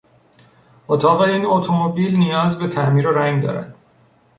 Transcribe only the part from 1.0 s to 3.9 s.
این اتومبیل نیاز به تعمیر و رنگ دارد.